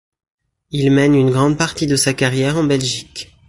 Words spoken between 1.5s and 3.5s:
partie de sa carrière en Belgique.